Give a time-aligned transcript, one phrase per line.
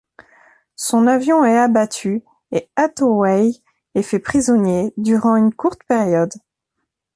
[0.77, 3.51] Son avion est abattu et Hathaway
[3.93, 6.33] est fait prisonnier durant une courte période.